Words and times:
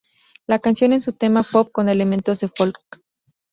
La 0.47 0.57
canción 0.57 0.93
es 0.93 1.07
un 1.07 1.13
tema 1.15 1.43
pop 1.43 1.71
con 1.71 1.87
elementos 1.87 2.39
de 2.39 2.47
folk. 2.47 2.79